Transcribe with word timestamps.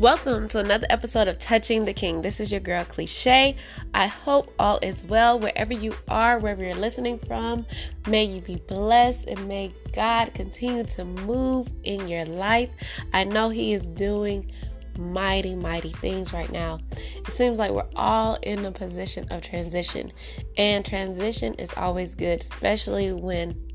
Welcome 0.00 0.48
to 0.48 0.60
another 0.60 0.86
episode 0.88 1.28
of 1.28 1.38
Touching 1.38 1.84
the 1.84 1.92
King. 1.92 2.22
This 2.22 2.40
is 2.40 2.50
your 2.50 2.62
girl 2.62 2.86
Cliche. 2.86 3.54
I 3.92 4.06
hope 4.06 4.50
all 4.58 4.78
is 4.80 5.04
well 5.04 5.38
wherever 5.38 5.74
you 5.74 5.94
are, 6.08 6.38
wherever 6.38 6.64
you're 6.64 6.74
listening 6.74 7.18
from. 7.18 7.66
May 8.08 8.24
you 8.24 8.40
be 8.40 8.56
blessed 8.56 9.28
and 9.28 9.46
may 9.46 9.74
God 9.92 10.32
continue 10.32 10.84
to 10.84 11.04
move 11.04 11.70
in 11.84 12.08
your 12.08 12.24
life. 12.24 12.70
I 13.12 13.24
know 13.24 13.50
He 13.50 13.74
is 13.74 13.88
doing 13.88 14.50
mighty, 14.96 15.54
mighty 15.54 15.92
things 15.92 16.32
right 16.32 16.50
now. 16.50 16.78
It 16.96 17.30
seems 17.30 17.58
like 17.58 17.70
we're 17.70 17.84
all 17.94 18.38
in 18.42 18.64
a 18.64 18.72
position 18.72 19.28
of 19.30 19.42
transition, 19.42 20.12
and 20.56 20.82
transition 20.82 21.52
is 21.56 21.74
always 21.76 22.14
good, 22.14 22.40
especially 22.40 23.12
when 23.12 23.69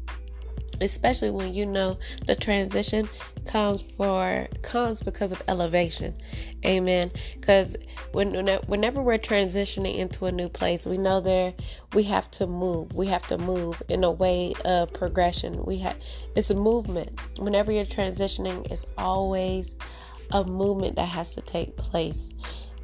especially 0.81 1.31
when 1.31 1.53
you 1.53 1.65
know 1.65 1.97
the 2.25 2.35
transition 2.35 3.07
comes 3.47 3.83
for 3.97 4.47
comes 4.61 5.01
because 5.01 5.31
of 5.31 5.41
elevation. 5.47 6.15
Amen. 6.65 7.11
Because 7.35 7.75
when 8.11 8.47
whenever 8.67 9.01
we're 9.01 9.17
transitioning 9.17 9.97
into 9.97 10.25
a 10.25 10.31
new 10.31 10.49
place 10.49 10.85
we 10.85 10.97
know 10.97 11.19
there 11.19 11.53
we 11.93 12.03
have 12.03 12.29
to 12.31 12.47
move. 12.47 12.93
We 12.93 13.07
have 13.07 13.25
to 13.27 13.37
move 13.37 13.81
in 13.89 14.03
a 14.03 14.11
way 14.11 14.53
of 14.65 14.93
progression. 14.93 15.63
We 15.65 15.77
have 15.79 15.97
it's 16.35 16.49
a 16.49 16.55
movement. 16.55 17.19
Whenever 17.37 17.71
you're 17.71 17.85
transitioning 17.85 18.69
it's 18.71 18.85
always 18.97 19.75
a 20.31 20.43
movement 20.43 20.95
that 20.95 21.07
has 21.07 21.35
to 21.35 21.41
take 21.41 21.77
place. 21.77 22.33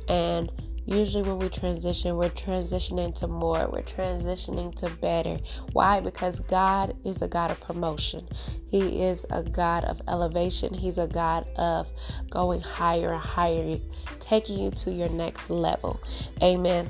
And 0.08 0.52
Usually, 0.85 1.23
when 1.23 1.38
we 1.38 1.49
transition, 1.49 2.17
we're 2.17 2.30
transitioning 2.30 3.13
to 3.16 3.27
more, 3.27 3.70
we're 3.72 3.84
transitioning 3.84 4.73
to 4.76 4.89
better. 4.89 5.38
Why? 5.73 5.99
Because 5.99 6.39
God 6.39 6.95
is 7.03 7.22
a 7.22 7.27
God 7.27 7.52
of 7.52 7.62
promotion, 7.62 8.27
He 8.67 9.03
is 9.03 9.25
a 9.30 9.44
God 9.44 9.84
of 9.86 10.02
elevation, 10.08 10.73
He's 10.73 10.98
a 10.98 11.08
God 11.08 11.48
of 11.58 11.88
going 12.30 12.62
higher 12.62 13.14
and 13.14 13.22
higher, 13.22 13.78
taking 14.19 14.59
you 14.59 14.72
to 14.72 14.91
your 14.91 15.09
next 15.09 15.50
level. 15.52 16.02
Amen. 16.41 16.89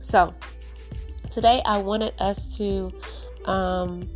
So, 0.00 0.34
today 1.30 1.62
I 1.64 1.78
wanted 1.78 2.14
us 2.20 2.56
to 2.56 2.92
um, 3.44 4.10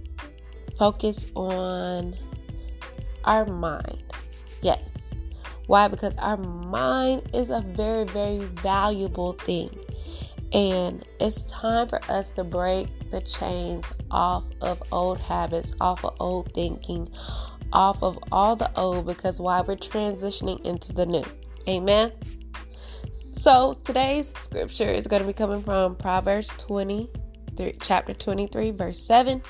focus 0.76 1.26
on 1.36 2.16
our 3.24 3.46
mind. 3.46 4.02
Yes 4.62 5.05
why? 5.66 5.88
Because 5.88 6.16
our 6.16 6.36
mind 6.36 7.30
is 7.34 7.50
a 7.50 7.60
very, 7.60 8.04
very 8.04 8.38
valuable 8.38 9.32
thing. 9.32 9.70
And 10.52 11.04
it's 11.18 11.42
time 11.44 11.88
for 11.88 12.00
us 12.08 12.30
to 12.32 12.44
break 12.44 12.88
the 13.10 13.20
chains 13.20 13.92
off 14.10 14.44
of 14.60 14.82
old 14.92 15.20
habits, 15.20 15.72
off 15.80 16.04
of 16.04 16.14
old 16.20 16.52
thinking, 16.54 17.08
off 17.72 18.02
of 18.02 18.18
all 18.30 18.54
the 18.54 18.70
old, 18.78 19.06
because 19.06 19.40
why 19.40 19.60
we're 19.60 19.76
transitioning 19.76 20.64
into 20.64 20.92
the 20.92 21.04
new. 21.04 21.24
Amen. 21.68 22.12
So 23.10 23.74
today's 23.84 24.32
scripture 24.38 24.88
is 24.88 25.06
going 25.06 25.20
to 25.20 25.26
be 25.26 25.34
coming 25.34 25.62
from 25.62 25.96
Proverbs 25.96 26.48
20, 26.58 27.10
chapter 27.80 28.14
23, 28.14 28.70
verse 28.70 28.98
7. 28.98 29.42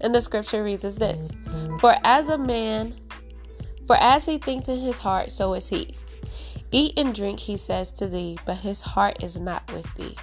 And 0.00 0.14
the 0.14 0.20
scripture 0.20 0.64
reads 0.64 0.84
as 0.84 0.96
this 0.96 1.30
For 1.78 1.94
as 2.04 2.28
a 2.28 2.38
man 2.38 2.94
for 3.90 3.96
as 3.96 4.24
he 4.24 4.38
thinks 4.38 4.68
in 4.68 4.78
his 4.78 4.98
heart, 4.98 5.32
so 5.32 5.52
is 5.54 5.68
he. 5.68 5.92
Eat 6.70 6.92
and 6.96 7.12
drink, 7.12 7.40
he 7.40 7.56
says 7.56 7.90
to 7.90 8.06
thee, 8.06 8.38
but 8.46 8.56
his 8.56 8.80
heart 8.80 9.24
is 9.24 9.40
not 9.40 9.68
with 9.72 9.92
thee. 9.96 10.16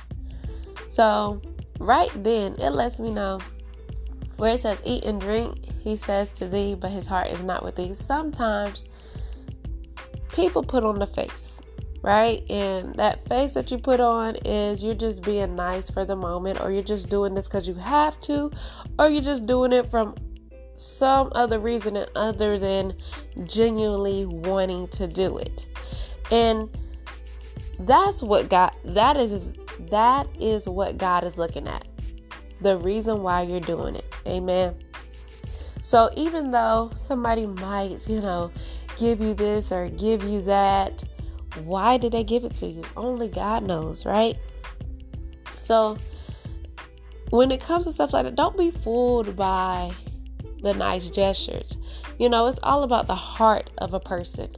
So, 0.87 1.41
right 1.77 2.09
then, 2.23 2.53
it 2.61 2.69
lets 2.69 2.97
me 2.97 3.11
know 3.11 3.41
where 4.37 4.53
it 4.53 4.61
says, 4.61 4.81
Eat 4.85 5.03
and 5.03 5.19
drink, 5.19 5.65
he 5.81 5.97
says 5.97 6.29
to 6.29 6.47
thee, 6.47 6.75
but 6.79 6.91
his 6.91 7.05
heart 7.05 7.27
is 7.27 7.43
not 7.43 7.61
with 7.61 7.75
thee. 7.75 7.93
Sometimes 7.93 8.87
people 10.31 10.63
put 10.63 10.85
on 10.85 10.97
the 10.97 11.07
face, 11.07 11.59
right? 12.01 12.49
And 12.49 12.95
that 12.95 13.27
face 13.27 13.53
that 13.55 13.69
you 13.69 13.77
put 13.77 13.99
on 13.99 14.37
is 14.45 14.81
you're 14.81 14.95
just 14.95 15.23
being 15.23 15.57
nice 15.57 15.89
for 15.89 16.05
the 16.05 16.15
moment, 16.15 16.61
or 16.61 16.71
you're 16.71 16.83
just 16.83 17.09
doing 17.09 17.33
this 17.33 17.49
because 17.49 17.67
you 17.67 17.73
have 17.73 18.17
to, 18.21 18.49
or 18.97 19.09
you're 19.09 19.21
just 19.21 19.45
doing 19.45 19.73
it 19.73 19.91
from 19.91 20.15
some 20.77 21.31
other 21.33 21.59
reason 21.59 22.05
other 22.15 22.57
than 22.57 22.93
genuinely 23.43 24.25
wanting 24.25 24.87
to 24.89 25.07
do 25.07 25.37
it. 25.37 25.67
And 26.31 26.69
that's 27.79 28.23
what 28.23 28.49
God 28.49 28.71
that 28.85 29.17
is 29.17 29.53
that 29.89 30.27
is 30.39 30.67
what 30.69 30.97
God 30.97 31.23
is 31.23 31.37
looking 31.37 31.67
at. 31.67 31.85
The 32.61 32.77
reason 32.77 33.21
why 33.21 33.41
you're 33.41 33.59
doing 33.59 33.95
it. 33.95 34.05
Amen. 34.25 34.75
So 35.81 36.09
even 36.15 36.51
though 36.51 36.91
somebody 36.95 37.45
might, 37.45 38.07
you 38.07 38.21
know, 38.21 38.51
give 38.97 39.19
you 39.21 39.33
this 39.33 39.71
or 39.71 39.89
give 39.89 40.23
you 40.23 40.41
that, 40.43 41.03
why 41.63 41.97
did 41.97 42.11
they 42.11 42.23
give 42.23 42.43
it 42.43 42.55
to 42.55 42.67
you? 42.67 42.83
Only 42.95 43.27
God 43.27 43.63
knows, 43.63 44.05
right? 44.05 44.35
So 45.59 45.97
when 47.29 47.51
it 47.51 47.61
comes 47.61 47.85
to 47.85 47.91
stuff 47.91 48.13
like 48.13 48.25
that, 48.25 48.35
don't 48.35 48.57
be 48.57 48.71
fooled 48.71 49.35
by 49.35 49.91
the 50.67 50.73
nice 50.73 51.09
gestures. 51.09 51.77
You 52.19 52.29
know, 52.29 52.47
it's 52.47 52.59
all 52.61 52.83
about 52.83 53.07
the 53.07 53.15
heart 53.15 53.71
of 53.77 53.93
a 53.93 53.99
person. 53.99 54.49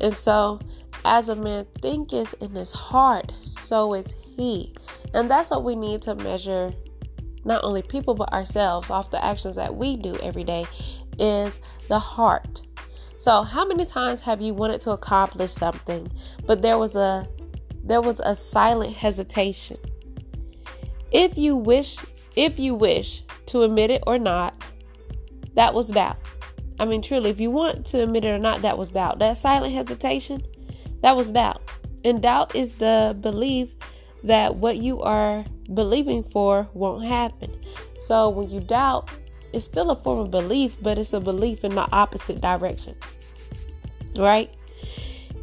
And 0.00 0.14
so, 0.14 0.60
as 1.04 1.28
a 1.28 1.36
man 1.36 1.66
thinketh 1.80 2.34
in 2.40 2.54
his 2.54 2.72
heart, 2.72 3.32
so 3.40 3.94
is 3.94 4.14
he. 4.36 4.74
And 5.14 5.30
that's 5.30 5.50
what 5.50 5.62
we 5.62 5.76
need 5.76 6.02
to 6.02 6.14
measure 6.14 6.72
not 7.44 7.64
only 7.64 7.82
people 7.82 8.14
but 8.14 8.32
ourselves 8.32 8.90
off 8.90 9.10
the 9.10 9.24
actions 9.24 9.56
that 9.56 9.74
we 9.74 9.96
do 9.96 10.16
every 10.16 10.44
day 10.44 10.64
is 11.18 11.60
the 11.88 11.98
heart. 11.98 12.62
So, 13.16 13.42
how 13.42 13.64
many 13.64 13.84
times 13.84 14.20
have 14.20 14.42
you 14.42 14.54
wanted 14.54 14.80
to 14.82 14.90
accomplish 14.90 15.52
something, 15.52 16.10
but 16.44 16.60
there 16.60 16.78
was 16.78 16.96
a 16.96 17.28
there 17.84 18.00
was 18.00 18.18
a 18.20 18.34
silent 18.34 18.94
hesitation? 18.94 19.76
If 21.12 21.38
you 21.38 21.54
wish 21.54 21.98
if 22.34 22.58
you 22.58 22.74
wish 22.74 23.22
to 23.46 23.62
admit 23.62 23.90
it 23.90 24.02
or 24.06 24.18
not, 24.18 24.71
that 25.54 25.74
was 25.74 25.88
doubt. 25.88 26.16
I 26.78 26.84
mean, 26.84 27.02
truly, 27.02 27.30
if 27.30 27.38
you 27.38 27.50
want 27.50 27.86
to 27.86 28.02
admit 28.02 28.24
it 28.24 28.30
or 28.30 28.38
not, 28.38 28.62
that 28.62 28.78
was 28.78 28.90
doubt. 28.90 29.18
That 29.18 29.36
silent 29.36 29.74
hesitation, 29.74 30.42
that 31.02 31.16
was 31.16 31.30
doubt. 31.30 31.62
And 32.04 32.20
doubt 32.20 32.56
is 32.56 32.74
the 32.74 33.16
belief 33.20 33.72
that 34.24 34.56
what 34.56 34.78
you 34.78 35.00
are 35.02 35.44
believing 35.74 36.22
for 36.22 36.68
won't 36.74 37.04
happen. 37.04 37.54
So 38.00 38.28
when 38.30 38.50
you 38.50 38.60
doubt, 38.60 39.10
it's 39.52 39.64
still 39.64 39.90
a 39.90 39.96
form 39.96 40.18
of 40.18 40.30
belief, 40.30 40.76
but 40.80 40.98
it's 40.98 41.12
a 41.12 41.20
belief 41.20 41.64
in 41.64 41.74
the 41.74 41.88
opposite 41.92 42.40
direction. 42.40 42.96
Right? 44.16 44.50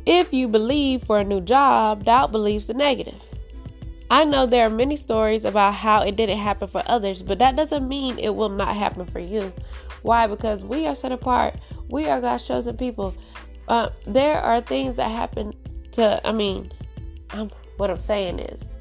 If 0.06 0.34
you 0.34 0.48
believe 0.48 1.03
for 1.03 1.19
a 1.19 1.24
new 1.24 1.42
job, 1.42 2.03
doubt 2.03 2.31
believes 2.31 2.68
the 2.68 2.74
negative. 2.74 3.22
I 4.12 4.25
know 4.25 4.46
there 4.46 4.66
are 4.66 4.72
many 4.72 4.96
stories 4.96 5.46
about 5.46 5.75
how 5.75 6.02
it 6.02 6.16
didn't 6.16 6.40
happen 6.40 6.68
for 6.68 6.81
others, 6.88 7.22
but 7.22 7.38
that 7.40 7.56
doesn't 7.56 7.88
mean 7.88 8.18
it 8.18 8.36
will 8.36 8.50
not 8.50 8.75
happen 8.75 9.06
for 9.06 9.20
you. 9.20 9.53
Why? 10.02 10.25
Because 10.25 10.66
we 10.66 10.88
are 10.88 10.96
set 10.96 11.12
apart. 11.12 11.56
We 11.90 12.08
are 12.08 12.19
God's 12.19 12.48
chosen 12.48 12.75
people. 12.75 13.14
Uh, 13.68 13.90
there 14.08 14.40
are 14.40 14.62
things 14.62 14.96
that 14.96 15.09
happen 15.12 15.53
to, 15.92 16.28
I 16.28 16.31
mean, 16.31 16.72
what 17.78 17.92
I'm 17.92 18.00
saying 18.00 18.40
is, 18.40 18.72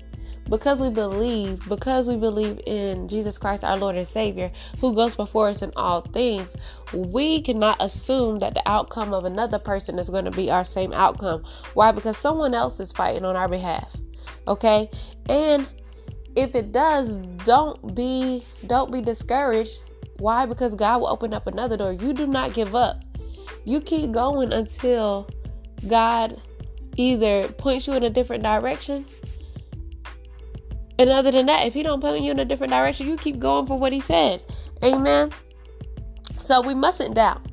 because 0.49 0.81
we 0.81 0.89
believe, 0.89 1.69
because 1.69 2.09
we 2.09 2.17
believe 2.17 2.59
in 2.67 3.07
Jesus 3.07 3.37
Christ, 3.37 3.65
our 3.65 3.77
Lord 3.77 3.97
and 3.97 4.07
Savior, 4.07 4.51
who 4.81 4.95
goes 4.95 5.15
before 5.15 5.49
us 5.49 5.61
in 5.61 5.73
all 5.77 6.01
things, 6.01 6.57
we 6.95 7.43
cannot 7.43 7.83
assume 7.83 8.39
that 8.39 8.55
the 8.55 8.63
outcome 8.67 9.13
of 9.13 9.27
another 9.27 9.59
person 9.59 9.99
is 9.99 10.09
going 10.09 10.25
to 10.25 10.31
be 10.31 10.51
our 10.51 10.65
same 10.65 10.95
outcome. 10.95 11.45
Why? 11.75 11.93
Because 11.93 12.17
someone 12.17 12.55
else 12.55 12.81
is 12.81 12.93
fighting 12.93 13.27
on 13.27 13.37
our 13.37 13.49
behalf. 13.49 13.95
Okay? 14.49 14.91
And 15.29 15.69
if 16.35 16.57
it 16.57 16.73
does, 16.73 17.17
don't 17.45 17.95
be 17.95 18.43
don't 18.67 18.91
be 18.91 19.01
discouraged 19.01 19.83
why? 20.19 20.47
Because 20.47 20.75
God 20.75 21.01
will 21.01 21.09
open 21.09 21.33
up 21.33 21.47
another 21.47 21.77
door. 21.77 21.93
You 21.93 22.13
do 22.13 22.27
not 22.27 22.53
give 22.53 22.75
up. 22.75 23.03
You 23.65 23.81
keep 23.81 24.11
going 24.11 24.53
until 24.53 25.29
God 25.87 26.41
either 26.97 27.49
points 27.49 27.87
you 27.87 27.95
in 27.95 28.03
a 28.03 28.11
different 28.11 28.43
direction. 28.43 29.07
And 30.99 31.11
other 31.11 31.31
than 31.31 31.47
that, 31.47 31.67
if 31.67 31.75
He 31.75 31.85
don't 31.85 32.01
point 32.01 32.25
you 32.25 32.33
in 32.33 32.41
a 32.41 32.45
different 32.45 32.73
direction, 32.73 33.07
you 33.07 33.17
keep 33.17 33.39
going 33.39 33.67
for 33.67 33.79
what 33.79 33.93
He 33.93 34.01
said. 34.01 34.43
Amen. 34.83 35.31
So 36.43 36.61
we 36.61 36.75
mustn't 36.75 37.15
doubt. 37.15 37.47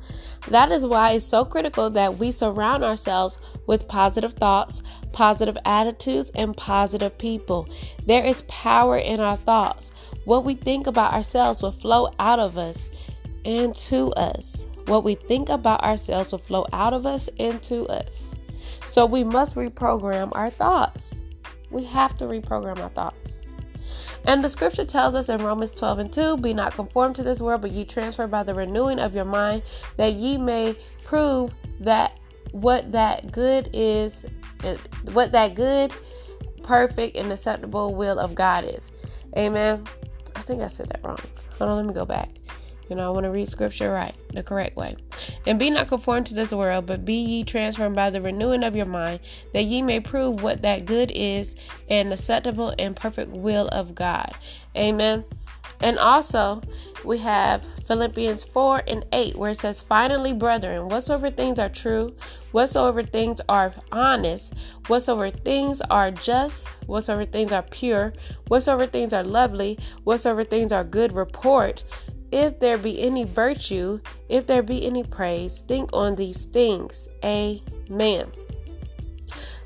That 0.48 0.72
is 0.72 0.84
why 0.84 1.12
it's 1.12 1.26
so 1.26 1.44
critical 1.44 1.90
that 1.90 2.18
we 2.18 2.30
surround 2.30 2.82
ourselves 2.82 3.38
with 3.66 3.86
positive 3.86 4.32
thoughts, 4.34 4.82
positive 5.16 5.56
attitudes, 5.64 6.30
and 6.34 6.54
positive 6.54 7.16
people. 7.16 7.66
There 8.04 8.22
is 8.22 8.42
power 8.48 8.98
in 8.98 9.18
our 9.18 9.38
thoughts. 9.38 9.90
What 10.26 10.44
we 10.44 10.56
think 10.56 10.86
about 10.86 11.14
ourselves 11.14 11.62
will 11.62 11.72
flow 11.72 12.10
out 12.18 12.38
of 12.38 12.58
us 12.58 12.90
and 13.46 13.74
to 13.74 14.12
us. 14.12 14.66
What 14.84 15.04
we 15.04 15.14
think 15.14 15.48
about 15.48 15.82
ourselves 15.82 16.32
will 16.32 16.38
flow 16.38 16.66
out 16.74 16.92
of 16.92 17.06
us 17.06 17.30
and 17.38 17.62
to 17.62 17.86
us. 17.86 18.30
So 18.88 19.06
we 19.06 19.24
must 19.24 19.54
reprogram 19.54 20.32
our 20.34 20.50
thoughts. 20.50 21.22
We 21.70 21.82
have 21.84 22.18
to 22.18 22.26
reprogram 22.26 22.78
our 22.80 22.90
thoughts. 22.90 23.40
And 24.26 24.44
the 24.44 24.50
scripture 24.50 24.84
tells 24.84 25.14
us 25.14 25.30
in 25.30 25.42
Romans 25.42 25.72
12 25.72 25.98
and 25.98 26.12
2 26.12 26.36
Be 26.36 26.52
not 26.52 26.74
conformed 26.74 27.16
to 27.16 27.22
this 27.22 27.40
world, 27.40 27.62
but 27.62 27.70
ye 27.70 27.86
transferred 27.86 28.30
by 28.30 28.42
the 28.42 28.52
renewing 28.52 28.98
of 28.98 29.14
your 29.14 29.24
mind, 29.24 29.62
that 29.96 30.12
ye 30.12 30.36
may 30.36 30.76
prove 31.04 31.54
that 31.80 32.18
what 32.52 32.92
that 32.92 33.32
good 33.32 33.70
is, 33.72 34.26
what 35.12 35.32
that 35.32 35.54
good, 35.54 35.92
perfect, 36.62 37.16
and 37.16 37.30
acceptable 37.32 37.94
will 37.94 38.18
of 38.18 38.34
God 38.34 38.64
is. 38.64 38.90
Amen. 39.36 39.84
I 40.34 40.40
think 40.40 40.62
I 40.62 40.68
said 40.68 40.88
that 40.88 41.00
wrong. 41.02 41.18
Hold 41.58 41.70
on, 41.70 41.76
let 41.76 41.86
me 41.86 41.94
go 41.94 42.04
back. 42.04 42.30
You 42.88 42.94
know, 42.94 43.06
I 43.06 43.10
want 43.10 43.24
to 43.24 43.30
read 43.30 43.48
scripture 43.48 43.90
right, 43.90 44.14
the 44.32 44.44
correct 44.44 44.76
way. 44.76 44.94
And 45.44 45.58
be 45.58 45.70
not 45.70 45.88
conformed 45.88 46.26
to 46.26 46.34
this 46.34 46.52
world, 46.52 46.86
but 46.86 47.04
be 47.04 47.14
ye 47.14 47.44
transformed 47.44 47.96
by 47.96 48.10
the 48.10 48.20
renewing 48.20 48.62
of 48.62 48.76
your 48.76 48.86
mind, 48.86 49.20
that 49.52 49.64
ye 49.64 49.82
may 49.82 49.98
prove 49.98 50.42
what 50.42 50.62
that 50.62 50.84
good 50.84 51.10
is 51.14 51.56
and 51.90 52.12
acceptable 52.12 52.74
and 52.78 52.94
perfect 52.94 53.32
will 53.32 53.66
of 53.68 53.94
God. 53.94 54.30
Amen. 54.76 55.24
And 55.80 55.98
also, 55.98 56.62
we 57.04 57.18
have 57.18 57.66
Philippians 57.86 58.44
4 58.44 58.82
and 58.88 59.04
8, 59.12 59.36
where 59.36 59.50
it 59.50 59.60
says, 59.60 59.80
Finally, 59.80 60.32
brethren, 60.32 60.88
whatsoever 60.88 61.30
things 61.30 61.58
are 61.58 61.68
true, 61.68 62.14
whatsoever 62.52 63.02
things 63.02 63.40
are 63.48 63.74
honest, 63.92 64.54
whatsoever 64.86 65.30
things 65.30 65.80
are 65.82 66.10
just, 66.10 66.66
whatsoever 66.86 67.24
things 67.24 67.52
are 67.52 67.62
pure, 67.62 68.12
whatsoever 68.48 68.86
things 68.86 69.12
are 69.12 69.24
lovely, 69.24 69.78
whatsoever 70.04 70.44
things 70.44 70.72
are 70.72 70.84
good 70.84 71.12
report, 71.12 71.84
if 72.32 72.58
there 72.58 72.78
be 72.78 73.00
any 73.02 73.24
virtue, 73.24 74.00
if 74.28 74.46
there 74.46 74.62
be 74.62 74.84
any 74.84 75.04
praise, 75.04 75.60
think 75.60 75.90
on 75.92 76.16
these 76.16 76.46
things. 76.46 77.08
Amen. 77.24 78.26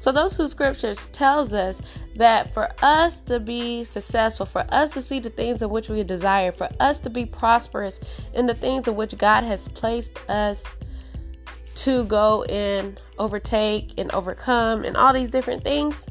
So 0.00 0.12
those 0.12 0.34
two 0.34 0.48
scriptures 0.48 1.06
tells 1.12 1.52
us 1.52 1.82
that 2.16 2.54
for 2.54 2.70
us 2.82 3.20
to 3.20 3.38
be 3.38 3.84
successful, 3.84 4.46
for 4.46 4.64
us 4.70 4.90
to 4.92 5.02
see 5.02 5.20
the 5.20 5.28
things 5.28 5.60
in 5.60 5.68
which 5.68 5.90
we 5.90 6.02
desire, 6.02 6.52
for 6.52 6.70
us 6.80 6.98
to 7.00 7.10
be 7.10 7.26
prosperous 7.26 8.00
in 8.32 8.46
the 8.46 8.54
things 8.54 8.88
in 8.88 8.96
which 8.96 9.16
God 9.18 9.44
has 9.44 9.68
placed 9.68 10.18
us 10.30 10.64
to 11.76 12.04
go 12.06 12.44
and 12.44 12.98
overtake 13.18 13.92
and 13.98 14.10
overcome 14.12 14.84
and 14.84 14.96
all 14.96 15.12
these 15.12 15.28
different 15.28 15.62
things, 15.62 16.06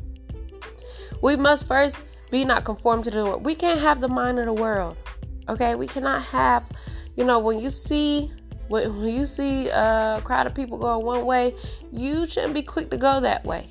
we 1.22 1.36
must 1.36 1.68
first 1.68 2.00
be 2.30 2.46
not 2.46 2.64
conformed 2.66 3.06
to 3.06 3.12
the 3.12 3.26
world. 3.26 3.44
We 3.44 3.56
can't 3.56 3.80
have 3.80 4.02
the 4.02 4.08
mind 4.08 4.38
of 4.38 4.46
the 4.46 4.54
world. 4.54 4.98
Okay, 5.50 5.74
we 5.74 5.88
cannot 5.88 6.22
have, 6.26 6.64
you 7.16 7.26
know, 7.26 7.40
when 7.40 7.60
you 7.60 7.72
see 7.72 8.32
when 8.70 9.04
you 9.04 9.26
see 9.26 9.68
a 9.70 10.22
crowd 10.24 10.48
of 10.48 10.56
people 10.56 10.78
going 10.78 11.06
one 11.06 11.26
way, 11.26 11.56
you 11.92 12.26
shouldn't 12.26 12.54
be 12.54 12.62
quick 12.62 12.90
to 12.92 12.98
go 12.98 13.20
that 13.20 13.44
way. 13.44 13.68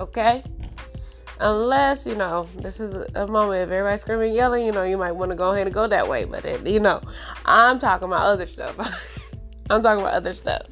Okay? 0.00 0.42
Unless, 1.40 2.06
you 2.06 2.14
know, 2.14 2.48
this 2.56 2.80
is 2.80 3.06
a 3.14 3.26
moment 3.26 3.62
if 3.62 3.70
everybody's 3.70 4.00
screaming 4.00 4.32
yelling, 4.32 4.64
you 4.64 4.72
know, 4.72 4.82
you 4.82 4.96
might 4.96 5.12
want 5.12 5.30
to 5.30 5.36
go 5.36 5.52
ahead 5.52 5.66
and 5.66 5.74
go 5.74 5.86
that 5.86 6.08
way. 6.08 6.24
But, 6.24 6.44
it, 6.44 6.66
you 6.66 6.80
know, 6.80 7.00
I'm 7.44 7.78
talking 7.78 8.06
about 8.06 8.22
other 8.22 8.46
stuff. 8.46 8.76
I'm 9.70 9.82
talking 9.82 10.00
about 10.00 10.14
other 10.14 10.34
stuff. 10.34 10.62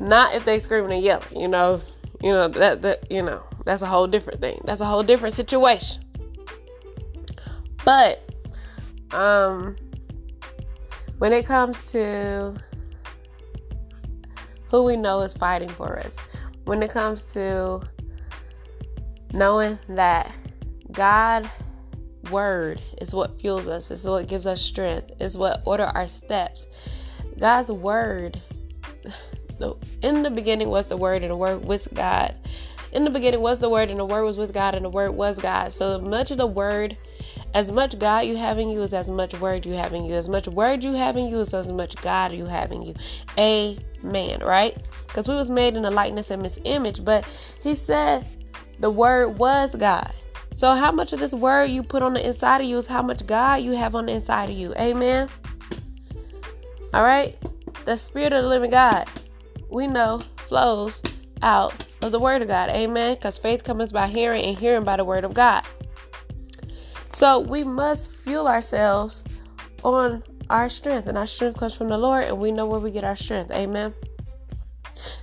Not 0.00 0.34
if 0.34 0.44
they 0.44 0.58
screaming 0.58 0.92
and 0.92 1.02
yelling, 1.02 1.36
you 1.36 1.48
know. 1.48 1.80
You 2.20 2.32
know, 2.32 2.48
that, 2.48 2.82
that, 2.82 3.10
you 3.12 3.22
know, 3.22 3.44
that's 3.64 3.82
a 3.82 3.86
whole 3.86 4.08
different 4.08 4.40
thing. 4.40 4.60
That's 4.64 4.80
a 4.80 4.84
whole 4.84 5.04
different 5.04 5.36
situation. 5.36 6.02
But 7.84 8.28
um, 9.12 9.76
when 11.18 11.32
it 11.32 11.46
comes 11.46 11.92
to 11.92 12.56
who 14.68 14.84
we 14.84 14.96
know 14.96 15.20
is 15.20 15.34
fighting 15.34 15.68
for 15.68 15.98
us, 15.98 16.20
when 16.64 16.82
it 16.82 16.90
comes 16.90 17.24
to 17.34 17.80
knowing 19.32 19.78
that 19.88 20.30
God 20.92 21.48
word 22.30 22.80
is 23.00 23.14
what 23.14 23.40
fuels 23.40 23.68
us, 23.68 23.90
is 23.90 24.06
what 24.06 24.28
gives 24.28 24.46
us 24.46 24.60
strength, 24.60 25.12
is 25.20 25.36
what 25.36 25.62
order 25.64 25.84
our 25.84 26.08
steps. 26.08 26.66
God's 27.38 27.70
word 27.70 28.40
in 30.02 30.22
the 30.22 30.30
beginning 30.30 30.68
was 30.68 30.86
the 30.86 30.96
word 30.96 31.22
and 31.22 31.30
the 31.30 31.36
word 31.36 31.64
was 31.64 31.88
God. 31.88 32.34
In 32.92 33.04
the 33.04 33.10
beginning 33.10 33.40
was 33.40 33.58
the 33.58 33.68
word 33.68 33.90
and 33.90 34.00
the 34.00 34.04
word 34.04 34.24
was 34.24 34.38
with 34.38 34.54
God 34.54 34.74
and 34.74 34.84
the 34.84 34.90
word 34.90 35.10
was 35.10 35.38
God. 35.38 35.72
So 35.72 35.98
much 36.00 36.30
of 36.30 36.38
the 36.38 36.46
word 36.46 36.96
as 37.54 37.70
much 37.70 37.98
God 37.98 38.26
you 38.26 38.36
have 38.36 38.58
in 38.58 38.68
you 38.68 38.82
is 38.82 38.94
as 38.94 39.10
much 39.10 39.38
word 39.40 39.64
you 39.66 39.72
have 39.72 39.92
in 39.92 40.04
you. 40.04 40.14
As 40.14 40.28
much 40.28 40.48
word 40.48 40.82
you 40.82 40.92
have 40.92 41.16
in 41.16 41.28
you 41.28 41.40
is 41.40 41.54
as 41.54 41.70
much 41.72 41.96
God 41.96 42.32
you 42.32 42.46
have 42.46 42.72
in 42.72 42.82
you. 42.82 42.94
Amen. 44.04 44.40
Right? 44.40 44.76
Because 45.06 45.28
we 45.28 45.34
was 45.34 45.50
made 45.50 45.76
in 45.76 45.82
the 45.82 45.90
likeness 45.90 46.30
and 46.30 46.42
his 46.42 46.58
image, 46.64 47.04
but 47.04 47.26
he 47.62 47.74
said 47.74 48.26
the 48.78 48.90
word 48.90 49.38
was 49.38 49.74
God. 49.74 50.12
So 50.52 50.74
how 50.74 50.90
much 50.90 51.12
of 51.12 51.20
this 51.20 51.34
word 51.34 51.66
you 51.66 51.82
put 51.82 52.02
on 52.02 52.14
the 52.14 52.26
inside 52.26 52.60
of 52.60 52.66
you 52.66 52.78
is 52.78 52.86
how 52.86 53.02
much 53.02 53.26
God 53.26 53.62
you 53.62 53.72
have 53.72 53.94
on 53.94 54.06
the 54.06 54.12
inside 54.12 54.50
of 54.50 54.56
you. 54.56 54.74
Amen. 54.74 55.28
All 56.94 57.02
right? 57.02 57.36
The 57.84 57.96
spirit 57.96 58.32
of 58.32 58.42
the 58.42 58.48
living 58.48 58.70
God, 58.70 59.08
we 59.70 59.86
know, 59.86 60.20
flows 60.48 61.02
out 61.42 61.72
of 62.02 62.12
the 62.12 62.18
word 62.18 62.42
of 62.42 62.48
God. 62.48 62.70
Amen. 62.70 63.14
Because 63.14 63.38
faith 63.38 63.62
comes 63.62 63.92
by 63.92 64.08
hearing 64.08 64.44
and 64.44 64.58
hearing 64.58 64.84
by 64.84 64.96
the 64.96 65.04
word 65.04 65.24
of 65.24 65.34
God. 65.34 65.64
So 67.12 67.38
we 67.40 67.64
must 67.64 68.10
fuel 68.10 68.48
ourselves 68.48 69.22
on 69.82 70.22
our 70.50 70.68
strength, 70.68 71.06
and 71.06 71.18
our 71.18 71.26
strength 71.26 71.58
comes 71.58 71.74
from 71.74 71.88
the 71.88 71.98
Lord, 71.98 72.24
and 72.24 72.38
we 72.38 72.52
know 72.52 72.66
where 72.66 72.80
we 72.80 72.90
get 72.90 73.04
our 73.04 73.16
strength. 73.16 73.50
Amen. 73.50 73.94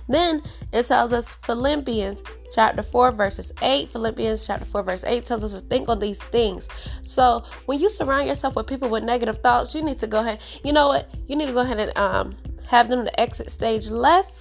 Then 0.08 0.42
it 0.72 0.86
tells 0.86 1.12
us 1.12 1.32
Philippians 1.44 2.22
chapter 2.52 2.82
4 2.82 3.12
verses 3.12 3.52
8. 3.60 3.90
Philippians 3.90 4.46
chapter 4.46 4.64
4 4.64 4.82
verse 4.82 5.04
8 5.04 5.24
tells 5.26 5.44
us 5.44 5.52
to 5.52 5.60
think 5.66 5.88
on 5.88 5.98
these 5.98 6.22
things. 6.22 6.68
So 7.02 7.44
when 7.66 7.80
you 7.80 7.90
surround 7.90 8.26
yourself 8.26 8.56
with 8.56 8.66
people 8.66 8.88
with 8.88 9.04
negative 9.04 9.38
thoughts, 9.42 9.74
you 9.74 9.82
need 9.82 9.98
to 9.98 10.06
go 10.06 10.20
ahead. 10.20 10.40
You 10.64 10.72
know 10.72 10.88
what? 10.88 11.10
You 11.26 11.36
need 11.36 11.46
to 11.46 11.52
go 11.52 11.60
ahead 11.60 11.78
and 11.78 11.98
um, 11.98 12.34
have 12.68 12.88
them 12.88 13.04
to 13.04 13.20
exit 13.20 13.50
stage 13.50 13.88
left, 13.88 14.32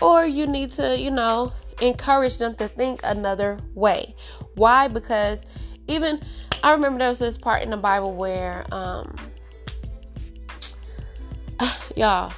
or 0.00 0.26
you 0.26 0.46
need 0.46 0.72
to, 0.72 0.98
you 0.98 1.10
know, 1.10 1.52
encourage 1.80 2.38
them 2.38 2.54
to 2.56 2.68
think 2.68 3.00
another 3.04 3.60
way. 3.74 4.14
Why? 4.54 4.88
Because 4.88 5.44
even 5.88 6.22
I 6.62 6.72
remember 6.72 6.98
there 6.98 7.08
was 7.08 7.18
this 7.18 7.38
part 7.38 7.62
in 7.62 7.70
the 7.70 7.76
Bible 7.76 8.14
where 8.14 8.64
um 8.72 9.16
y'all 11.96 12.32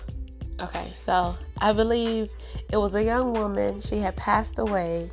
okay, 0.61 0.91
so 0.95 1.37
I 1.59 1.73
believe 1.73 2.31
it 2.71 2.77
was 2.77 2.95
a 2.95 3.03
young 3.03 3.33
woman, 3.33 3.81
she 3.81 3.99
had 3.99 4.17
passed 4.17 4.59
away. 4.59 5.11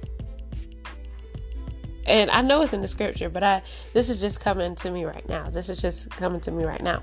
And 2.08 2.32
I 2.32 2.42
know 2.42 2.62
it's 2.62 2.74
in 2.74 2.82
the 2.82 2.88
scripture, 2.88 3.30
but 3.30 3.44
I 3.44 3.62
this 3.94 4.10
is 4.10 4.20
just 4.20 4.40
coming 4.40 4.76
to 4.76 4.92
me 4.92 5.06
right 5.06 5.28
now. 5.30 5.50
This 5.50 5.70
is 5.70 5.80
just 5.80 6.10
coming 6.12 6.42
to 6.42 6.52
me 6.52 6.66
right 6.66 6.82
now. 6.82 7.02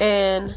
And 0.00 0.54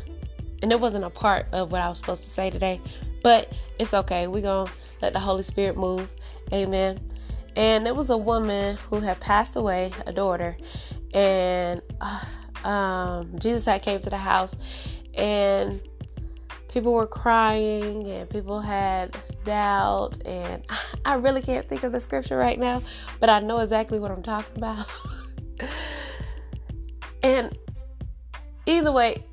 and 0.61 0.71
it 0.71 0.79
wasn't 0.79 1.05
a 1.05 1.09
part 1.09 1.47
of 1.53 1.71
what 1.71 1.81
I 1.81 1.89
was 1.89 1.97
supposed 1.97 2.23
to 2.23 2.29
say 2.29 2.49
today, 2.49 2.81
but 3.23 3.53
it's 3.79 3.93
okay. 3.93 4.27
We're 4.27 4.41
going 4.41 4.67
to 4.67 4.73
let 5.01 5.13
the 5.13 5.19
Holy 5.19 5.43
Spirit 5.43 5.77
move. 5.77 6.11
Amen 6.51 6.99
and 7.57 7.83
there 7.83 7.95
was 7.95 8.11
a 8.11 8.17
woman 8.17 8.77
who 8.89 8.99
had 8.99 9.19
passed 9.19 9.55
away, 9.55 9.91
a 10.05 10.13
daughter, 10.13 10.55
and 11.11 11.81
uh, 11.99 12.23
um, 12.63 13.39
Jesus 13.39 13.65
had 13.65 13.81
came 13.81 13.99
to 13.99 14.11
the 14.11 14.17
house, 14.17 14.55
and 15.17 15.81
people 16.69 16.93
were 16.93 17.07
crying, 17.07 18.07
and 18.07 18.29
people 18.29 18.61
had 18.61 19.15
doubt, 19.45 20.17
and 20.25 20.63
I 21.05 21.15
really 21.15 21.41
can't 21.41 21.65
think 21.65 21.83
of 21.83 21.91
the 21.91 21.99
scripture 21.99 22.37
right 22.37 22.59
now, 22.59 22.81
but 23.19 23.29
I 23.29 23.39
know 23.39 23.59
exactly 23.59 23.99
what 23.99 24.11
I'm 24.11 24.23
talking 24.23 24.57
about. 24.57 24.85
and 27.23 27.57
either 28.65 28.91
way, 28.91 29.23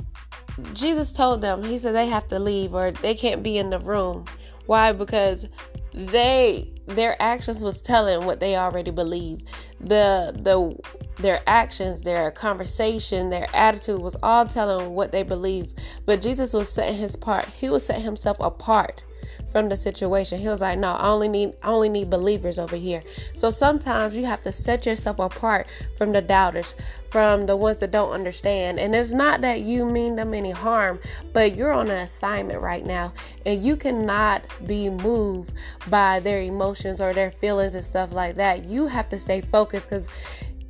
Jesus 0.72 1.12
told 1.12 1.40
them, 1.40 1.62
He 1.64 1.78
said 1.78 1.94
they 1.94 2.06
have 2.06 2.28
to 2.28 2.38
leave 2.38 2.74
or 2.74 2.92
they 2.92 3.14
can't 3.14 3.42
be 3.42 3.58
in 3.58 3.70
the 3.70 3.80
room. 3.80 4.24
Why? 4.66 4.92
Because 4.92 5.48
they 5.92 6.73
their 6.86 7.20
actions 7.20 7.62
was 7.62 7.80
telling 7.80 8.26
what 8.26 8.40
they 8.40 8.56
already 8.56 8.90
believed. 8.90 9.48
The 9.80 10.32
the 10.34 10.76
their 11.22 11.40
actions, 11.46 12.02
their 12.02 12.30
conversation, 12.30 13.30
their 13.30 13.46
attitude 13.54 14.00
was 14.00 14.16
all 14.22 14.46
telling 14.46 14.94
what 14.94 15.12
they 15.12 15.22
believe. 15.22 15.72
But 16.06 16.20
Jesus 16.20 16.52
was 16.52 16.68
setting 16.68 16.96
his 16.96 17.16
part. 17.16 17.46
He 17.46 17.68
was 17.68 17.86
setting 17.86 18.02
himself 18.02 18.38
apart 18.40 19.02
from 19.50 19.68
the 19.68 19.76
situation. 19.76 20.38
He 20.38 20.48
was 20.48 20.60
like, 20.60 20.78
"No, 20.78 20.92
I 20.92 21.08
only 21.08 21.28
need 21.28 21.54
I 21.62 21.68
only 21.68 21.88
need 21.88 22.10
believers 22.10 22.58
over 22.58 22.76
here." 22.76 23.02
So 23.34 23.50
sometimes 23.50 24.16
you 24.16 24.24
have 24.26 24.42
to 24.42 24.52
set 24.52 24.86
yourself 24.86 25.18
apart 25.18 25.66
from 25.96 26.12
the 26.12 26.20
doubters, 26.20 26.74
from 27.08 27.46
the 27.46 27.56
ones 27.56 27.78
that 27.78 27.90
don't 27.90 28.12
understand. 28.12 28.80
And 28.80 28.94
it's 28.94 29.12
not 29.12 29.40
that 29.42 29.60
you 29.60 29.84
mean 29.84 30.16
them 30.16 30.34
any 30.34 30.50
harm, 30.50 30.98
but 31.32 31.54
you're 31.54 31.72
on 31.72 31.90
an 31.90 31.98
assignment 31.98 32.60
right 32.60 32.84
now, 32.84 33.12
and 33.46 33.64
you 33.64 33.76
cannot 33.76 34.42
be 34.66 34.90
moved 34.90 35.52
by 35.88 36.20
their 36.20 36.42
emotions 36.42 37.00
or 37.00 37.12
their 37.12 37.30
feelings 37.30 37.74
and 37.74 37.84
stuff 37.84 38.12
like 38.12 38.34
that. 38.36 38.64
You 38.64 38.86
have 38.86 39.08
to 39.10 39.18
stay 39.18 39.40
focused 39.40 39.88
cuz 39.88 40.08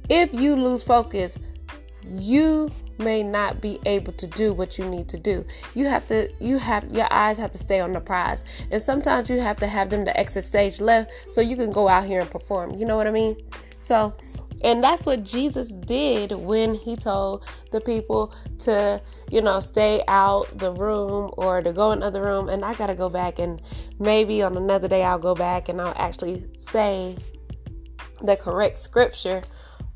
if 0.08 0.34
you 0.34 0.54
lose 0.56 0.82
focus, 0.82 1.38
you 2.06 2.70
may 2.98 3.22
not 3.22 3.60
be 3.60 3.78
able 3.86 4.12
to 4.14 4.26
do 4.26 4.52
what 4.52 4.78
you 4.78 4.84
need 4.88 5.08
to 5.08 5.18
do. 5.18 5.44
You 5.74 5.86
have 5.86 6.06
to 6.08 6.30
you 6.40 6.58
have 6.58 6.92
your 6.92 7.08
eyes 7.12 7.38
have 7.38 7.50
to 7.52 7.58
stay 7.58 7.80
on 7.80 7.92
the 7.92 8.00
prize. 8.00 8.44
And 8.70 8.80
sometimes 8.80 9.30
you 9.30 9.40
have 9.40 9.56
to 9.58 9.66
have 9.66 9.90
them 9.90 10.04
to 10.04 10.16
exit 10.18 10.44
stage 10.44 10.80
left 10.80 11.12
so 11.28 11.40
you 11.40 11.56
can 11.56 11.72
go 11.72 11.88
out 11.88 12.04
here 12.04 12.20
and 12.20 12.30
perform. 12.30 12.74
You 12.74 12.86
know 12.86 12.96
what 12.96 13.06
I 13.06 13.10
mean? 13.10 13.36
So 13.78 14.14
And 14.62 14.82
that's 14.82 15.04
what 15.04 15.24
Jesus 15.24 15.72
did 15.72 16.32
when 16.32 16.74
he 16.74 16.96
told 16.96 17.44
the 17.70 17.80
people 17.80 18.34
to, 18.60 19.02
you 19.30 19.42
know, 19.42 19.60
stay 19.60 20.02
out 20.08 20.58
the 20.58 20.72
room 20.72 21.32
or 21.36 21.60
to 21.60 21.72
go 21.72 21.92
in 21.92 21.98
another 21.98 22.22
room. 22.22 22.48
And 22.48 22.64
I 22.64 22.74
got 22.74 22.86
to 22.86 22.94
go 22.94 23.10
back 23.10 23.38
and 23.38 23.60
maybe 23.98 24.42
on 24.42 24.56
another 24.56 24.88
day 24.88 25.04
I'll 25.04 25.18
go 25.18 25.34
back 25.34 25.68
and 25.68 25.80
I'll 25.80 25.94
actually 25.96 26.46
say 26.58 27.16
the 28.22 28.36
correct 28.36 28.78
scripture. 28.78 29.42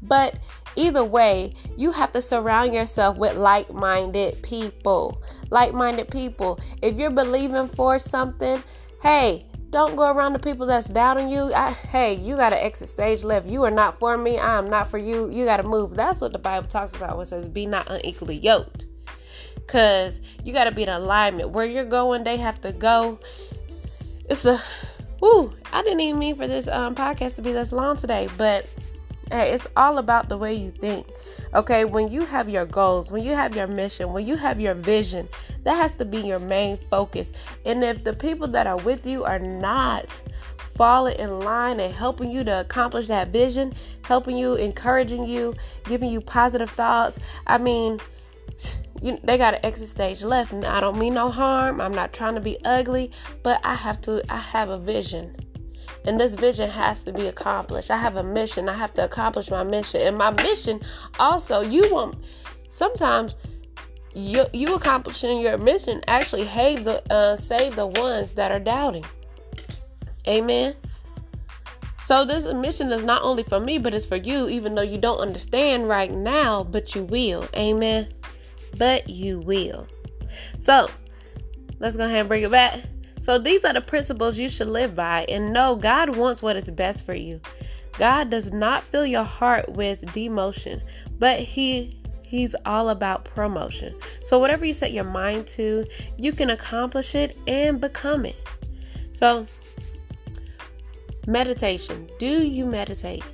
But 0.03 0.39
either 0.79 1.05
way, 1.05 1.55
you 1.77 1.91
have 1.91 2.13
to 2.13 2.23
surround 2.23 2.73
yourself 2.73 3.17
with 3.17 3.37
like 3.37 3.73
minded 3.73 4.41
people. 4.43 5.23
Like 5.51 5.75
minded 5.75 6.11
people. 6.11 6.61
If 6.83 6.97
you're 6.97 7.11
believing 7.11 7.69
for 7.69 7.99
something, 7.99 8.63
hey, 9.03 9.45
don't 9.71 9.97
go 9.97 10.11
around 10.11 10.33
the 10.33 10.39
people 10.39 10.67
that's 10.67 10.89
doubting 10.89 11.29
you. 11.29 11.53
I, 11.55 11.73
hey, 11.73 12.15
you 12.15 12.37
got 12.37 12.51
to 12.51 12.65
exit 12.65 12.89
stage 12.89 13.23
left. 13.25 13.47
You 13.47 13.65
are 13.65 13.71
not 13.71 13.99
for 13.99 14.17
me. 14.17 14.39
I 14.39 14.59
am 14.59 14.71
not 14.71 14.91
for 14.91 14.99
you. 14.99 15.29
You 15.31 15.45
got 15.45 15.59
to 15.59 15.63
move. 15.63 15.95
That's 15.95 16.21
what 16.21 16.33
the 16.33 16.39
Bible 16.39 16.69
talks 16.69 16.95
about 16.97 17.17
when 17.17 17.25
it 17.25 17.29
says, 17.29 17.49
be 17.49 17.67
not 17.67 17.91
unequally 17.91 18.37
yoked. 18.37 18.87
Because 19.57 20.23
you 20.43 20.55
got 20.55 20.65
to 20.65 20.71
be 20.71 20.85
in 20.85 20.89
alignment. 20.89 21.51
Where 21.51 21.67
you're 21.67 21.85
going, 21.85 22.25
they 22.25 22.39
have 22.39 22.63
to 22.63 22.73
go. 22.73 23.21
It's 24.31 24.47
a, 24.47 24.63
whoo, 25.21 25.53
I 25.73 25.83
didn't 25.83 26.01
even 26.01 26.19
mean 26.19 26.37
for 26.37 26.47
this 26.47 26.69
um, 26.69 26.95
podcast 26.95 27.35
to 27.37 27.43
be 27.43 27.53
this 27.53 27.73
long 27.73 27.99
today, 27.99 28.29
but 28.39 28.67
it's 29.31 29.67
all 29.77 29.99
about 29.99 30.29
the 30.29 30.39
way 30.39 30.55
you 30.55 30.71
think. 30.71 31.07
Okay, 31.55 31.85
when 31.85 32.09
you 32.09 32.25
have 32.25 32.49
your 32.49 32.67
goals, 32.67 33.11
when 33.11 33.23
you 33.23 33.35
have 33.35 33.55
your 33.55 33.67
mission, 33.67 34.13
when 34.13 34.27
you 34.27 34.37
have 34.37 34.61
your 34.61 34.75
vision, 34.75 35.29
that 35.65 35.77
has 35.77 35.95
to 35.97 36.05
be 36.05 36.19
your 36.19 36.39
main 36.39 36.79
focus. 36.91 37.33
And 37.65 37.83
if 37.85 38.05
the 38.05 38.13
people 38.13 38.49
that 38.49 38.67
are 38.67 38.77
with 38.79 39.07
you 39.07 39.25
are 39.25 39.39
not 39.39 40.21
falling 40.75 41.19
in 41.19 41.41
line 41.41 41.81
and 41.81 41.95
helping 41.95 42.31
you 42.31 42.45
to 42.45 42.61
accomplish 42.61 43.09
that 43.09 43.29
vision, 43.29 43.73
helping 44.03 44.37
you, 44.37 44.55
encouraging 44.55 45.25
you, 45.25 45.55
giving 45.85 46.11
you 46.11 46.21
positive 46.21 46.71
thoughts, 46.71 47.19
I 47.47 47.59
mean, 47.59 47.99
you, 49.03 49.19
they 49.25 49.39
got 49.39 49.55
an 49.55 49.61
exit 49.65 49.89
stage 49.89 50.23
left. 50.23 50.53
And 50.53 50.65
I 50.65 50.81
don't 50.81 50.99
mean 50.99 51.15
no 51.15 51.31
harm. 51.31 51.81
I'm 51.81 51.95
not 51.95 52.13
trying 52.13 52.35
to 52.35 52.41
be 52.41 52.59
ugly, 52.65 53.11
but 53.43 53.61
I 53.65 53.75
have 53.75 54.01
to. 54.03 54.23
I 54.33 54.37
have 54.37 54.71
a 54.71 54.79
vision 54.79 55.37
and 56.09 56.19
this 56.19 56.35
vision 56.35 56.71
has 56.71 57.03
to 57.03 57.13
be 57.13 57.27
accomplished. 57.27 57.91
I 57.91 57.99
have 57.99 58.17
a 58.17 58.25
mission. 58.25 58.69
I 58.69 58.73
have 58.73 58.95
to 58.95 59.05
accomplish 59.05 59.51
my 59.51 59.63
mission. 59.63 60.01
And 60.01 60.17
my 60.17 60.31
mission 60.31 60.81
also, 61.19 61.61
you 61.61 61.87
won't 61.93 62.17
sometimes 62.69 63.35
you 64.15 64.47
you 64.53 64.75
accomplishing 64.75 65.41
your 65.41 65.59
mission 65.59 66.03
actually 66.07 66.45
hey 66.45 66.77
the 66.77 67.03
uh, 67.13 67.37
save 67.37 67.77
the 67.77 67.87
ones 67.87 68.33
that 68.33 68.51
are 68.51 68.61
doubting. 68.61 69.05
Amen. 70.27 70.75
So 72.05 72.25
this 72.25 72.47
mission 72.47 72.91
is 72.91 73.05
not 73.05 73.23
only 73.23 73.43
for 73.43 73.61
me, 73.61 73.77
but 73.77 73.93
it's 73.93 74.07
for 74.07 74.17
you, 74.17 74.49
even 74.49 74.75
though 74.75 74.83
you 74.83 74.97
don't 74.97 75.19
understand 75.19 75.89
right 75.89 76.11
now, 76.11 76.65
but 76.65 76.95
you 76.95 77.05
will. 77.05 77.47
Amen. 77.55 78.09
But 78.79 79.11
you 79.11 79.41
will. 79.41 79.87
So 80.59 80.91
let's 81.81 81.97
go 81.97 82.07
ahead 82.07 82.21
and 82.21 82.29
bring 82.29 82.43
it 82.43 82.51
back. 82.51 82.81
So 83.21 83.39
these 83.39 83.65
are 83.65 83.73
the 83.73 83.81
principles 83.81 84.39
you 84.39 84.49
should 84.49 84.69
live 84.69 84.95
by 84.95 85.27
and 85.29 85.53
know 85.53 85.77
God 85.77 86.17
wants 86.17 86.43
what 86.43 86.57
is 86.57 86.71
best 86.71 87.05
for 87.05 87.15
you. 87.15 87.41
God 87.99 88.31
does 88.31 88.53
not 88.53 88.83
fill 88.85 89.05
your 89.05 89.25
heart 89.25 89.71
with 89.71 90.03
demotion, 90.15 90.81
but 91.19 91.41
he 91.41 92.01
he's 92.23 92.55
all 92.67 92.91
about 92.91 93.25
promotion. 93.25 93.95
So 94.23 94.39
whatever 94.39 94.65
you 94.65 94.75
set 94.75 94.93
your 94.93 95.05
mind 95.05 95.47
to, 95.49 95.87
you 96.17 96.33
can 96.33 96.51
accomplish 96.51 97.15
it 97.15 97.37
and 97.47 97.81
become 97.81 98.27
it. 98.27 98.37
So 99.15 99.47
meditation. 101.27 102.09
Do 102.19 102.45
you 102.45 102.67
meditate? 102.67 103.25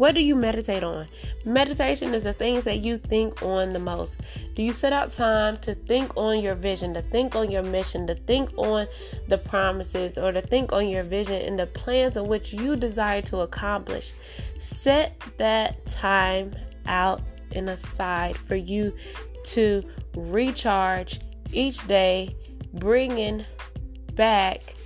What 0.00 0.14
do 0.14 0.22
you 0.22 0.34
meditate 0.34 0.82
on? 0.82 1.06
Meditation 1.44 2.14
is 2.14 2.22
the 2.22 2.32
things 2.32 2.64
that 2.64 2.78
you 2.78 2.96
think 2.96 3.42
on 3.42 3.74
the 3.74 3.78
most. 3.78 4.18
Do 4.54 4.62
you 4.62 4.72
set 4.72 4.94
out 4.94 5.12
time 5.12 5.58
to 5.58 5.74
think 5.74 6.16
on 6.16 6.40
your 6.40 6.54
vision, 6.54 6.94
to 6.94 7.02
think 7.02 7.36
on 7.36 7.50
your 7.50 7.62
mission, 7.62 8.06
to 8.06 8.14
think 8.14 8.48
on 8.56 8.86
the 9.28 9.36
promises, 9.36 10.16
or 10.16 10.32
to 10.32 10.40
think 10.40 10.72
on 10.72 10.88
your 10.88 11.02
vision 11.02 11.42
and 11.42 11.58
the 11.58 11.66
plans 11.66 12.16
in 12.16 12.28
which 12.28 12.50
you 12.50 12.76
desire 12.76 13.20
to 13.20 13.40
accomplish? 13.40 14.14
Set 14.58 15.22
that 15.36 15.84
time 15.84 16.54
out 16.86 17.20
and 17.54 17.68
aside 17.68 18.38
for 18.38 18.56
you 18.56 18.96
to 19.48 19.84
recharge 20.16 21.20
each 21.52 21.86
day, 21.86 22.34
bringing 22.72 23.44
back 24.14 24.76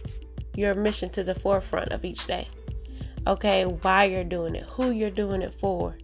your 0.57 0.75
mission 0.75 1.09
to 1.11 1.23
the 1.23 1.37
forefront 1.37 1.93
of 1.93 2.05
each 2.05 2.27
day 2.27 2.49
okay, 3.27 3.65
why 3.65 4.05
you're 4.05 4.25
doing 4.25 4.55
it, 4.55 4.65
who 4.65 4.91
you're 4.91 5.11
doing 5.11 5.43
it 5.43 5.59
for. 5.59 5.97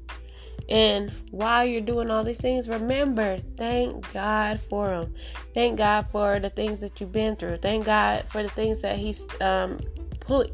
And 0.69 1.11
while 1.33 1.65
you're 1.65 1.81
doing 1.81 2.11
all 2.11 2.23
these 2.23 2.39
things, 2.39 2.69
remember, 2.69 3.39
thank 3.57 4.13
God 4.13 4.61
for 4.61 4.89
them. 4.89 5.15
Thank 5.53 5.79
God 5.79 6.07
for 6.13 6.39
the 6.39 6.49
things 6.49 6.81
that 6.81 7.01
you've 7.01 7.11
been 7.11 7.35
through. 7.35 7.59
Thank 7.59 7.87
God 7.87 8.25
for 8.29 8.43
the 8.43 8.51
things 8.51 8.81
that 8.83 8.97
He's 8.97 9.27
um, 9.41 9.81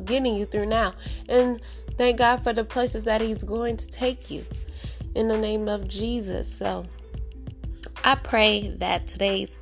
getting 0.05 0.35
you 0.35 0.47
through 0.47 0.67
now. 0.67 0.95
And 1.29 1.61
thank 1.99 2.17
God 2.19 2.43
for 2.43 2.55
the 2.55 2.65
places 2.65 3.05
that 3.05 3.21
He's 3.21 3.43
going 3.43 3.77
to 3.77 3.87
take 3.89 4.31
you 4.31 4.45
in 5.15 5.29
the 5.29 5.37
name 5.37 5.69
of 5.69 5.87
Jesus. 5.87 6.51
So 6.51 6.87
I 8.03 8.15
pray 8.15 8.71
that 8.79 9.07
today's 9.07 9.59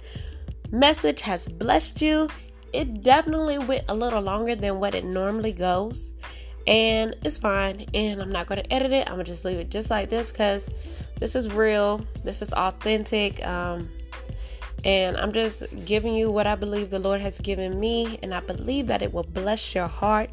message 0.71 1.21
has 1.23 1.49
blessed 1.49 2.01
you. 2.01 2.29
It 2.73 3.03
definitely 3.03 3.59
went 3.59 3.85
a 3.89 3.95
little 3.95 4.21
longer 4.21 4.55
than 4.55 4.79
what 4.79 4.95
it 4.95 5.05
normally 5.05 5.53
goes 5.53 6.13
and 6.66 7.14
it's 7.25 7.37
fine 7.38 7.87
and 7.94 8.23
i'm 8.23 8.33
not 8.33 8.47
going 8.47 8.62
to 8.62 8.73
edit 8.73 8.92
it. 8.92 9.06
I'm 9.06 9.14
going 9.14 9.26
to 9.26 9.33
just 9.33 9.44
leave 9.44 9.59
it 9.59 9.71
just 9.71 9.90
like 9.90 10.09
this 10.09 10.33
because 10.33 10.68
this 11.18 11.37
is 11.37 11.52
real. 11.52 12.04
This 12.25 12.42
is 12.42 12.52
authentic 12.52 13.44
um, 13.47 13.88
and 14.85 15.16
i'm 15.16 15.33
just 15.33 15.64
giving 15.87 16.14
you 16.14 16.30
what 16.30 16.47
i 16.47 16.54
believe 16.54 16.90
the 16.90 16.99
lord 16.99 17.21
has 17.21 17.38
given 17.38 17.80
me 17.80 18.18
and 18.23 18.35
i 18.35 18.40
believe 18.40 18.87
that 18.87 19.00
it 19.00 19.12
will 19.12 19.23
bless 19.23 19.75
your 19.75 19.88
heart. 19.88 20.30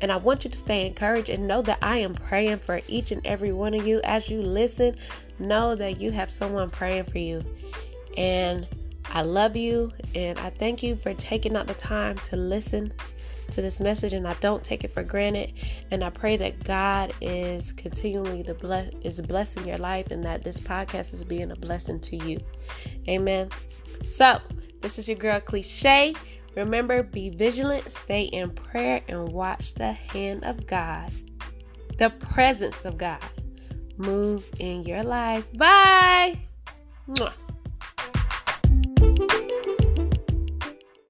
And 0.00 0.10
i 0.10 0.16
want 0.16 0.44
you 0.44 0.50
to 0.50 0.58
stay 0.58 0.86
encouraged 0.86 1.28
and 1.28 1.46
know 1.46 1.62
that 1.62 1.78
i 1.82 1.98
am 1.98 2.14
praying 2.14 2.58
for 2.58 2.80
each 2.88 3.12
and 3.12 3.24
every 3.26 3.52
one 3.52 3.74
of 3.74 3.86
you. 3.86 4.00
As 4.04 4.28
you 4.28 4.40
listen 4.42 4.96
know 5.38 5.74
that 5.74 6.00
you 6.00 6.12
have 6.12 6.30
someone 6.30 6.68
praying 6.70 7.04
for 7.04 7.18
you. 7.18 7.44
And 8.16 8.66
i 9.12 9.22
love 9.22 9.56
you 9.56 9.92
and 10.14 10.38
i 10.38 10.50
thank 10.50 10.82
you 10.82 10.94
for 10.94 11.12
taking 11.14 11.56
out 11.56 11.66
the 11.66 11.74
time 11.74 12.16
to 12.18 12.36
listen 12.36 12.92
to 13.50 13.62
this 13.62 13.80
message 13.80 14.12
and 14.12 14.26
I 14.26 14.34
don't 14.34 14.62
take 14.62 14.84
it 14.84 14.88
for 14.88 15.02
granted. 15.02 15.52
And 15.90 16.02
I 16.02 16.10
pray 16.10 16.36
that 16.36 16.64
God 16.64 17.12
is 17.20 17.72
continually 17.72 18.42
to 18.44 18.54
bless 18.54 18.90
is 19.02 19.20
blessing 19.20 19.66
your 19.66 19.78
life 19.78 20.10
and 20.10 20.24
that 20.24 20.44
this 20.44 20.60
podcast 20.60 21.12
is 21.12 21.24
being 21.24 21.50
a 21.50 21.56
blessing 21.56 22.00
to 22.00 22.16
you. 22.16 22.40
Amen. 23.08 23.50
So 24.04 24.38
this 24.80 24.98
is 24.98 25.08
your 25.08 25.18
girl 25.18 25.40
cliche. 25.40 26.14
Remember, 26.56 27.02
be 27.02 27.30
vigilant, 27.30 27.90
stay 27.90 28.22
in 28.22 28.50
prayer, 28.50 29.02
and 29.08 29.28
watch 29.28 29.74
the 29.74 29.92
hand 29.92 30.44
of 30.44 30.66
God, 30.66 31.12
the 31.98 32.10
presence 32.10 32.84
of 32.84 32.98
God, 32.98 33.22
move 33.96 34.48
in 34.58 34.82
your 34.82 35.04
life. 35.04 35.46
Bye. 35.56 36.40
Mwah. 37.08 37.32